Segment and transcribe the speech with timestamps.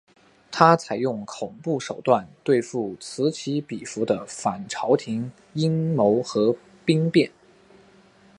[0.49, 7.31] 他采用恐怖手段对付此起彼伏的反朝廷阴谋和兵变。